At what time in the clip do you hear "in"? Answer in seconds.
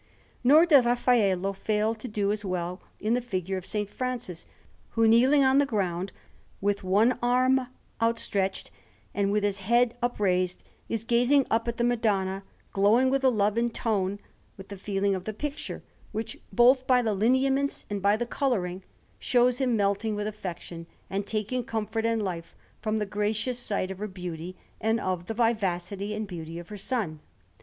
2.99-3.13, 13.59-13.69